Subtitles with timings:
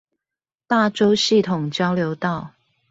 [0.65, 2.55] 大洲系統交流道